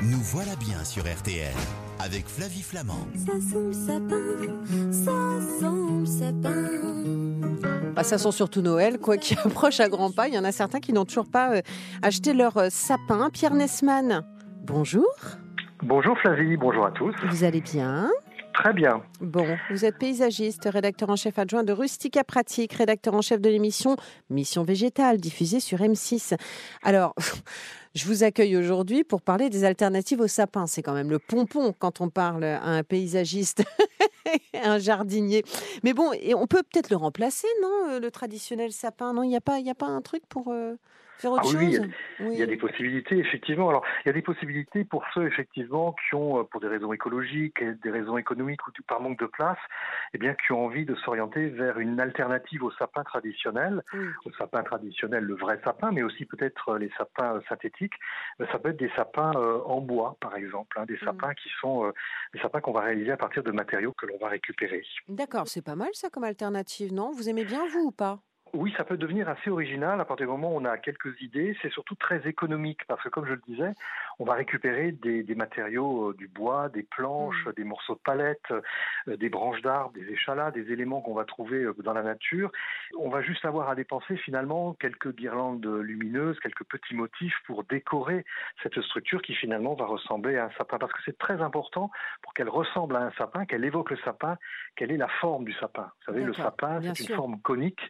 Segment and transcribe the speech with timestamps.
[0.00, 1.52] Nous voilà bien sur RTL
[1.98, 3.08] avec Flavie Flamand.
[3.16, 5.66] Ça sent le sapin, ça sent
[5.98, 7.92] le sapin.
[7.96, 10.28] Bah, ça sent surtout Noël, quoi, qui approche à grands pas.
[10.28, 11.62] Il y en a certains qui n'ont toujours pas euh,
[12.00, 13.28] acheté leur euh, sapin.
[13.30, 14.24] Pierre Nesman,
[14.62, 15.12] bonjour.
[15.82, 17.14] Bonjour Flavie, bonjour à tous.
[17.28, 18.08] Vous allez bien?
[18.54, 19.02] Très bien.
[19.20, 23.48] Bon, vous êtes paysagiste, rédacteur en chef adjoint de Rustica Pratique, rédacteur en chef de
[23.48, 23.96] l'émission
[24.30, 26.36] Mission Végétale, diffusée sur M6.
[26.82, 27.14] Alors,
[27.98, 30.66] je vous accueille aujourd'hui pour parler des alternatives au sapin.
[30.66, 33.62] C'est quand même le pompon quand on parle à un paysagiste,
[34.54, 35.42] un jardinier.
[35.82, 39.28] Mais bon, et on peut peut-être le remplacer, non euh, Le traditionnel sapin, non Il
[39.28, 40.74] n'y a, pas- a pas un truc pour euh,
[41.18, 41.78] faire autre Ah oui,
[42.20, 43.68] Il y a des possibilités, effectivement.
[43.68, 46.92] Alors, il y a des possibilités pour ceux, effectivement, qui ont, euh, pour des raisons
[46.92, 49.58] écologiques, des raisons économiques ou par manque de place,
[50.14, 54.16] eh bien, qui ont envie de s'orienter vers une alternative au sapin traditionnel, Oui.
[54.24, 57.94] au sapin traditionnel, le vrai sapin, mais aussi peut-être euh, les sapins euh, synthétiques.
[58.52, 61.92] Ça peut être des sapins en bois, par exemple, hein, des sapins qui sont
[62.32, 64.82] des sapins qu'on va réaliser à partir de matériaux que l'on va récupérer.
[65.08, 67.10] D'accord, c'est pas mal ça comme alternative, non?
[67.12, 68.22] Vous aimez bien vous ou pas?
[68.52, 71.56] Oui, ça peut devenir assez original à partir du moment où on a quelques idées.
[71.62, 73.72] C'est surtout très économique parce que, comme je le disais,
[74.18, 77.52] on va récupérer des, des matériaux, euh, du bois, des planches, Mm.
[77.52, 81.64] des morceaux de palette, euh, des branches d'arbres, des échalas, des éléments qu'on va trouver
[81.64, 82.50] euh, dans la nature.
[82.98, 88.24] On va juste avoir à dépenser finalement quelques guirlandes lumineuses, quelques petits motifs pour décorer
[88.62, 90.78] cette structure qui finalement va ressembler à un sapin.
[90.78, 91.90] Parce que c'est très important
[92.22, 94.36] pour qu'elle ressemble à un sapin, qu'elle évoque le sapin,
[94.76, 95.90] quelle est la forme du sapin.
[95.98, 97.80] Vous savez, le sapin, c'est une forme conique.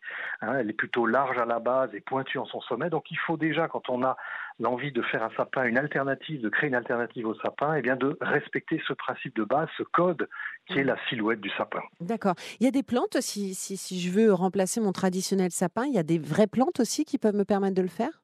[0.40, 2.90] Hein, elle est plutôt large à la base et pointue en son sommet.
[2.90, 4.16] Donc il faut déjà, quand on a
[4.60, 7.96] l'envie de faire un sapin, une alternative, de créer une alternative au sapin, eh bien
[7.96, 10.28] de respecter ce principe de base, ce code
[10.66, 11.80] qui est la silhouette du sapin.
[12.00, 12.34] D'accord.
[12.60, 15.94] Il y a des plantes, si, si, si je veux remplacer mon traditionnel sapin, il
[15.94, 18.20] y a des vraies plantes aussi qui peuvent me permettre de le faire?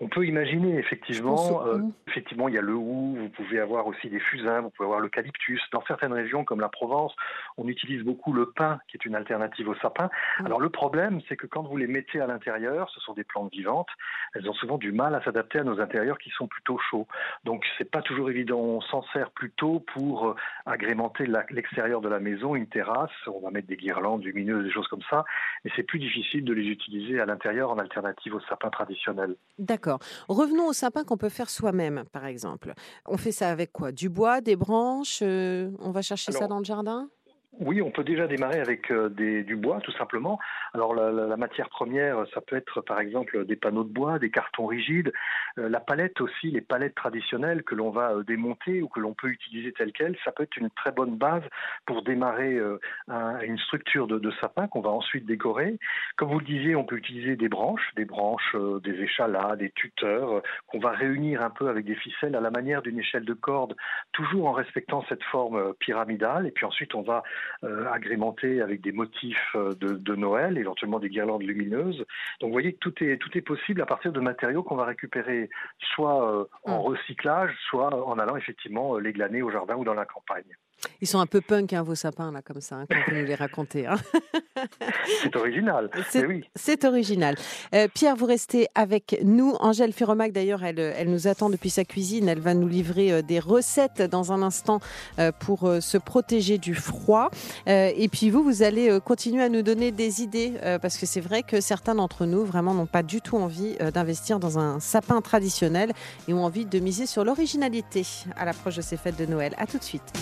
[0.00, 4.08] On peut imaginer effectivement, euh, effectivement, il y a le hou, vous pouvez avoir aussi
[4.08, 5.60] des fusains, vous pouvez avoir l'eucalyptus.
[5.72, 7.14] Dans certaines régions comme la Provence,
[7.56, 10.10] on utilise beaucoup le pin, qui est une alternative au sapin.
[10.44, 13.52] Alors le problème, c'est que quand vous les mettez à l'intérieur, ce sont des plantes
[13.52, 13.88] vivantes,
[14.34, 17.06] elles ont souvent du mal à s'adapter à nos intérieurs qui sont plutôt chauds.
[17.44, 18.58] Donc c'est pas toujours évident.
[18.58, 20.34] On s'en sert plutôt pour euh,
[20.66, 23.10] agrémenter l'extérieur de la maison, une terrasse.
[23.26, 25.24] On va mettre des guirlandes lumineuses, des choses comme ça.
[25.64, 29.36] Mais c'est plus difficile de les utiliser à l'intérieur en alternative au sapin traditionnel.
[29.58, 29.91] D'accord.
[30.28, 32.74] Revenons au sapin qu'on peut faire soi-même, par exemple.
[33.06, 33.92] On fait ça avec quoi?
[33.92, 37.08] Du bois, des branches euh, On va chercher ça dans le jardin?
[37.60, 40.38] Oui, on peut déjà démarrer avec euh, du bois, tout simplement.
[40.72, 44.66] Alors la, matière première, ça peut être par exemple des panneaux de bois, des cartons
[44.66, 45.12] rigides,
[45.58, 49.12] Euh, la palette aussi, les palettes traditionnelles que l'on va euh, démonter ou que l'on
[49.12, 51.42] peut utiliser telles quelles, ça peut être une très bonne base
[51.84, 52.58] pour démarrer
[53.08, 55.78] un- une structure de, sapin qu'on va ensuite décorer.
[56.16, 60.42] Comme vous le disiez, on peut utiliser des branches, des branches, des échalas, des tuteurs,
[60.68, 63.76] qu'on va réunir un peu avec des ficelles à la manière d'une échelle de corde,
[64.12, 66.46] toujours en respectant cette forme pyramidale.
[66.46, 67.22] Et puis ensuite, on va
[67.64, 71.98] euh, agrémenté avec des motifs euh, de, de Noël, éventuellement des guirlandes lumineuses.
[72.40, 74.84] Donc vous voyez que tout est, tout est possible à partir de matériaux qu'on va
[74.84, 75.50] récupérer
[75.94, 76.86] soit euh, en Mm.
[76.86, 80.44] recyclage, soit en allant effectivement les glaner au jardin ou dans la campagne.
[81.00, 83.24] Ils sont un peu punk, hein, vos sapins, là, comme ça, hein, quand vous nous
[83.24, 83.86] les racontez.
[83.86, 83.94] hein.
[85.22, 85.90] C'est original.
[86.08, 86.44] C'est- oui.
[86.56, 87.36] C'est original.
[87.74, 89.54] Euh, Pierre, vous restez avec nous.
[89.60, 92.28] Angèle Ferromac, d'ailleurs, elle, elle nous attend depuis sa cuisine.
[92.28, 94.80] Elle va nous livrer euh, des recettes dans un instant
[95.20, 97.30] euh, pour se protéger du froid.
[97.68, 100.96] Euh, et puis vous, vous allez euh, continuer à nous donner des idées euh, parce
[100.96, 104.58] que c'est vrai que certains d'entre nous vraiment n'ont pas du tout envie d'investir dans
[104.58, 105.92] un sapin traditionnel
[106.28, 108.06] et ont envie de miser sur l'originalité
[108.36, 109.54] à l'approche de ces fêtes de Noël.
[109.58, 110.12] À tout de suite.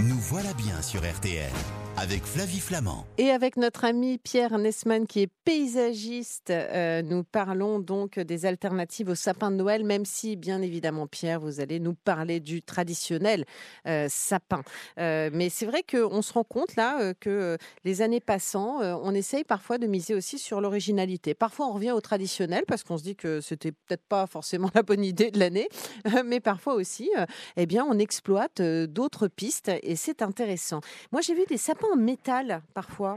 [0.00, 1.50] Nous voilà bien sur RTL
[2.00, 3.04] avec Flavie Flamand.
[3.18, 9.10] Et avec notre ami Pierre Nesman, qui est paysagiste, euh, nous parlons donc des alternatives
[9.10, 13.44] au sapin de Noël, même si, bien évidemment, Pierre, vous allez nous parler du traditionnel
[13.86, 14.62] euh, sapin.
[14.98, 19.44] Euh, mais c'est vrai qu'on se rend compte là que les années passant, on essaye
[19.44, 21.34] parfois de miser aussi sur l'originalité.
[21.34, 24.82] Parfois, on revient au traditionnel parce qu'on se dit que c'était peut-être pas forcément la
[24.82, 25.68] bonne idée de l'année,
[26.24, 27.10] mais parfois aussi,
[27.58, 30.80] eh bien, on exploite d'autres pistes et c'est intéressant.
[31.12, 33.16] Moi, j'ai vu des sapins métal parfois?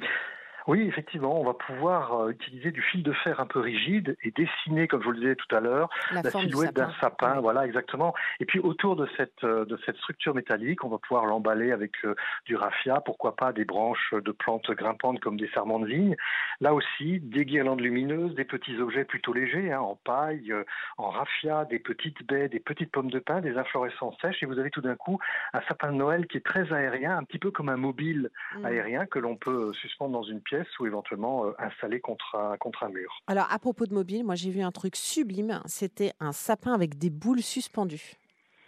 [0.68, 4.32] Oui, effectivement, on va pouvoir euh, utiliser du fil de fer un peu rigide et
[4.32, 8.14] dessiner, comme je vous le disais tout à l'heure, La, silhouette d'un sapin, voilà exactement.
[8.40, 11.94] Et puis autour de cette euh, de cette structure métallique, on va pouvoir l'emballer avec
[12.06, 12.16] euh,
[12.46, 16.16] du raffia, pourquoi pas des branches de plantes grimpantes comme des sarments de vigne.
[16.62, 20.54] Là aussi, des guirlandes lumineuses, des petits objets plutôt légers, hein, en paille,
[20.98, 24.60] en raffia, des petites baies, des petites pommes de pin, des inflorescences sèches, et vous
[24.60, 25.20] avez tout d'un coup
[25.54, 28.66] un sapin de Noël qui est très aérien, un petit peu comme un mobile Mm.
[28.66, 33.20] aérien que l'on peut suspendre dans une pièce ou éventuellement euh, un, contre un mur.
[33.28, 35.62] Alors, à propos de mobile, moi j'ai vu un truc sublime.
[35.66, 38.14] C'était un sapin avec des boules suspendues.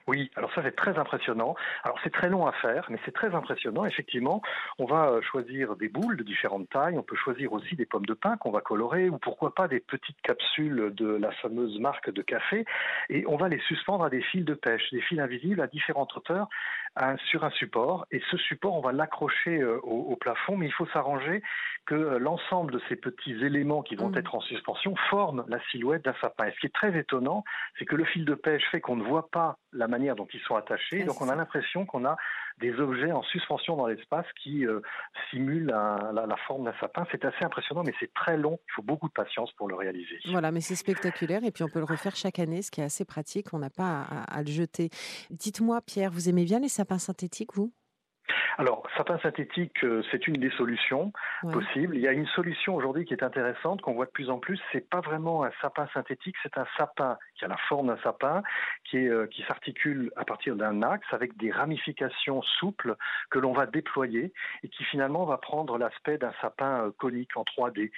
[0.07, 1.55] Oui, alors ça c'est très impressionnant.
[1.83, 3.85] Alors c'est très long à faire, mais c'est très impressionnant.
[3.85, 4.41] Effectivement,
[4.77, 6.97] on va euh, choisir des boules de différentes tailles.
[6.97, 9.79] On peut choisir aussi des pommes de pin qu'on va colorer, ou pourquoi pas des
[9.79, 12.65] petites capsules de la fameuse marque de café.
[13.09, 16.15] Et on va les suspendre à des fils de pêche, des fils invisibles à différentes
[16.15, 16.49] hauteurs
[17.29, 18.05] sur un support.
[18.11, 21.41] Et ce support, on va l'accrocher euh, au, plafond, mais il faut s'arranger
[21.85, 24.17] que euh, l'ensemble de ces petits éléments qui vont mmh.
[24.17, 26.45] être en suspension forment la silhouette d'un sapin.
[26.45, 27.43] Et ce qui est très étonnant,
[27.77, 30.39] c'est que le fil de pêche fait qu'on ne voit pas la manière dont ils
[30.41, 31.03] sont attachés.
[31.03, 32.15] Donc on a l'impression qu'on a
[32.59, 34.79] des objets en suspension dans l'espace qui euh,
[35.29, 37.05] simulent la, forme d'un sapin.
[37.11, 38.59] C'est assez impressionnant, mais c'est très long.
[38.69, 40.19] Il faut beaucoup de patience pour le réaliser.
[40.31, 42.85] Voilà, mais c'est spectaculaire et puis on peut le refaire chaque année, ce qui est
[42.85, 43.53] assez pratique.
[43.53, 44.89] On n'a pas à, à le jeter.
[45.29, 47.73] Dites-moi, Pierre, vous aimez bien les sapins synthétiques, vous?
[48.57, 51.11] Alors, sapin synthétique, euh, c'est une des solutions
[51.51, 51.95] possibles.
[51.95, 54.59] Il y a une solution aujourd'hui qui est intéressante, qu'on voit de plus en plus.
[54.71, 58.43] C'est pas vraiment un sapin synthétique, c'est un sapin qui a la forme d'un sapin,
[58.85, 62.95] qui, est, euh, qui s'articule à partir d'un axe avec des ramifications souples
[63.29, 64.31] que l'on va déployer
[64.63, 67.91] et qui finalement va prendre l'aspect d'un sapin euh, conique en 3D.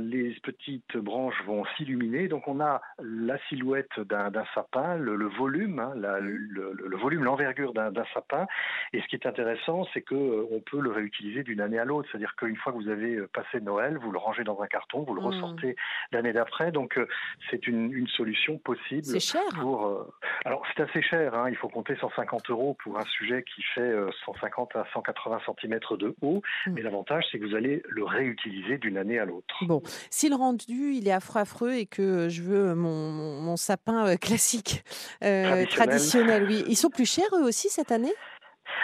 [0.00, 5.92] les petites branches vont s'illuminer, donc on a la silhouette d'un sapin, le, volume, hein,
[5.96, 8.46] le, le, volume, l'envergure d'un sapin.
[8.92, 12.08] Et ce qui est intéressant, c'est qu'on euh, peut le réutiliser d'une année à l'autre.
[12.10, 15.02] C'est-à-dire qu'une fois que vous avez euh, passé Noël, vous le rangez dans un carton,
[15.02, 15.24] vous le mmh.
[15.24, 15.76] ressortez
[16.12, 16.72] l'année d'après.
[16.72, 17.06] Donc euh,
[17.50, 19.04] c'est une, solution possible.
[19.04, 19.42] C'est cher.
[19.60, 20.08] Pour,
[20.44, 21.34] alors c'est assez cher.
[21.34, 21.48] Hein.
[21.48, 23.92] Il faut compter 150 euros pour un sujet qui fait
[24.24, 26.42] 150 à 180 cm de haut.
[26.66, 26.72] Mmh.
[26.72, 29.54] Mais l'avantage, c'est que vous allez le réutiliser d'une année à l'autre.
[29.62, 34.84] Bon, si le rendu il est affreux affreux et que je veux mon, sapin classique
[35.20, 35.68] traditionnel.
[35.68, 38.12] traditionnel, oui, ils sont plus chers eux aussi cette année?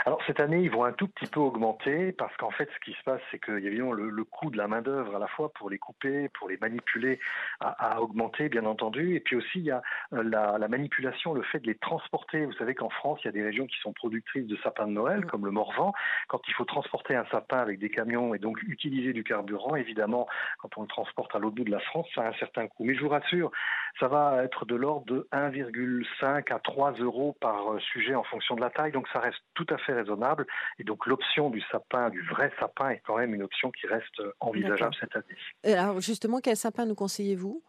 [0.04, 2.96] Alors cette année, ils vont un tout petit peu augmenter parce qu'en fait, ce qui
[2.96, 5.28] se passe, c'est qu'il y a évidemment le, coût de la main d'œuvre à la
[5.28, 7.18] fois pour les couper, pour les manipuler,
[7.60, 9.82] a, augmenté bien entendu, et puis aussi il y a
[10.12, 12.44] euh, la, manipulation, le fait de les transporter.
[12.44, 14.92] Vous savez qu'en France, il y a des régions qui sont productrices de sapins de
[14.92, 15.92] Noël, comme le Morvan.
[16.28, 20.26] Quand il faut transporter un sapin avec des camions et donc utiliser du carburant, évidemment,
[20.58, 22.84] quand on le transporte à l'autre bout de la France, ça a un certain coût.
[22.84, 23.50] Mais je vous rassure,
[23.98, 28.56] ça va être de l'ordre de 1,5 à 3 euros par euh, sujet en fonction
[28.56, 30.46] de la taille, donc ça reste tout à fait raisonnable.
[30.78, 34.22] Et donc l'option du sapin, du vrai sapin, est quand même une option qui reste
[34.40, 35.76] envisageable cette année.
[35.76, 37.62] Alors justement, quel sapin nous conseillez-vous?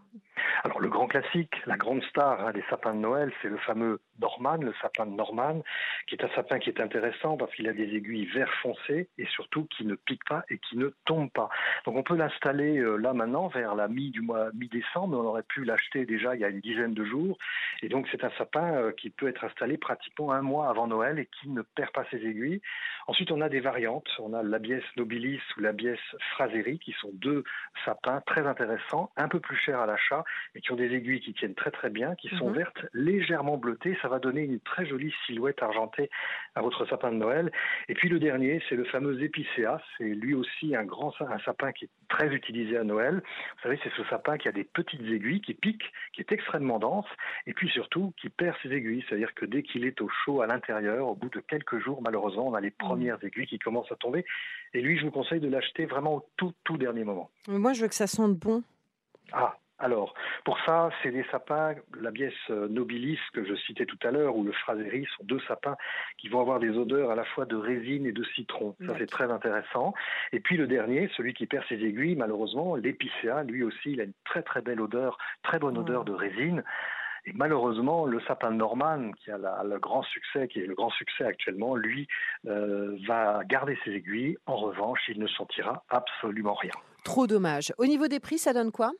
[0.64, 4.02] Alors le grand classique, la grande star hein, des sapins de Noël, c'est le fameux
[4.20, 5.62] Norman, le sapin de Norman,
[6.08, 9.26] qui est un sapin qui est intéressant parce qu'il a des aiguilles vert foncé et
[9.28, 11.50] surtout qui ne pique pas et qui ne tombe pas.
[11.86, 15.44] Donc on peut l'installer euh, là maintenant vers la mi du mois mi-décembre, on aurait
[15.44, 17.38] pu l'acheter déjà il y a une dizaine de jours
[17.82, 21.20] et donc c'est un sapin euh, qui peut être installé pratiquement un mois avant Noël
[21.20, 22.62] et qui ne perd pas ses aiguilles.
[23.08, 26.00] Ensuite on a des variantes, on a l'abies nobilis ou l'abies
[26.32, 27.44] fraseri qui sont deux
[27.86, 30.24] sapins très intéressants, un peu plus chers à l'achat
[30.56, 32.58] et qui ont des aiguilles qui tiennent très très bien, qui sont mhm.
[32.58, 33.98] vertes, légèrement bleutées.
[34.02, 36.10] Ça va donner une très jolie silhouette argentée
[36.56, 37.52] à votre sapin de Noël.
[37.90, 39.82] Et puis le dernier, c'est le fameux épicéa.
[39.98, 43.22] C'est lui aussi un grand un sapin qui est très utilisé à Noël.
[43.56, 46.80] Vous savez, c'est ce sapin qui a des petites aiguilles, qui piquent, qui est extrêmement
[46.80, 47.08] dense,
[47.46, 49.04] et puis surtout qui perd ses aiguilles.
[49.08, 52.48] C'est-à-dire que dès qu'il est au chaud à l'intérieur, au bout de quelques jours, malheureusement,
[52.48, 52.88] on a les mhm.
[52.88, 54.26] premières aiguilles qui commencent à tomber.
[54.74, 57.30] Et lui, je vous conseille de l'acheter vraiment au tout, tout dernier moment.
[57.48, 58.64] Moi, je veux que ça sente bon.
[59.32, 64.10] Ah, alors, pour ça, c'est des sapins, la biesse nobilis que je citais tout à
[64.10, 65.76] l'heure, ou le fraséris, sont deux sapins
[66.18, 68.76] qui vont avoir des odeurs à la fois de résine et de citron.
[68.86, 69.94] Ça, c'est très intéressant.
[70.32, 74.06] Et puis le dernier, celui qui perd ses aiguilles, malheureusement, l'épicéa, lui aussi, il a
[74.06, 76.64] une très très belle odeur, très bonne odeur de résine.
[77.28, 81.26] Et malheureusement, le sapin Norman, qui a le grand succès, qui est le grand succès
[81.26, 82.08] actuellement, lui
[82.48, 84.38] euh, va garder ses aiguilles.
[84.46, 86.72] En revanche, il ne sentira absolument rien.
[87.04, 87.74] Trop dommage.
[87.78, 88.94] Au niveau des prix, ça donne quoi?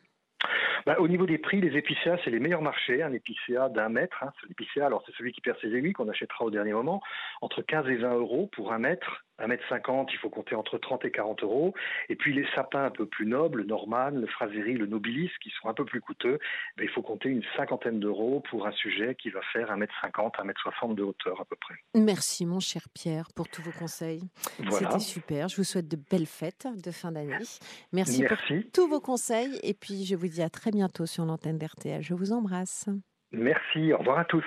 [0.86, 3.02] Bah, au niveau des prix, les épicéas, c'est les meilleurs marchés.
[3.02, 6.44] Un épicéa d'un mètre, hein, l'épicéa, alors c'est celui qui perd ses aiguilles qu'on achètera
[6.44, 7.02] au dernier moment,
[7.42, 9.26] entre 15 et 20 euros pour un mètre.
[9.40, 11.74] Un mètre 50, il faut compter entre 30 et 40 euros.
[12.10, 15.52] Et puis les sapins un peu plus nobles, le Norman, le Fraséry, le Nobilis, qui
[15.62, 16.40] sont un peu plus coûteux,
[16.78, 19.94] ben, il faut compter une cinquantaine d'euros pour un sujet qui va faire un mètre
[20.02, 21.76] 50, un mètre 60 de hauteur à peu près.
[21.96, 24.22] Merci mon cher Pierre pour tous vos conseils.
[24.70, 25.48] C'était super.
[25.48, 27.28] Je vous souhaite de belles fêtes de fin d'année.
[27.28, 27.60] Merci,
[27.94, 28.38] Merci pour
[28.74, 29.60] tous vos conseils.
[29.64, 32.02] Et puis je vous dis à très bientôt sur l'antenne d'RTL.
[32.02, 32.90] Je vous embrasse.
[33.32, 33.94] Merci.
[33.94, 34.46] Au revoir à tous.